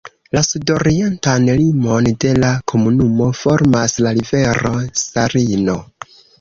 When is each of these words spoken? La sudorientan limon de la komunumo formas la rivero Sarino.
La 0.35 0.41
sudorientan 0.45 1.45
limon 1.59 2.09
de 2.25 2.33
la 2.45 2.51
komunumo 2.73 3.29
formas 3.43 3.97
la 4.07 4.17
rivero 4.21 4.75
Sarino. 5.05 5.81